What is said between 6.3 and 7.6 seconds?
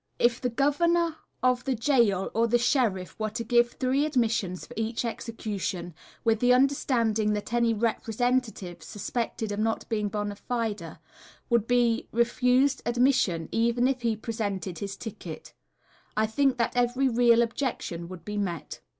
the understanding that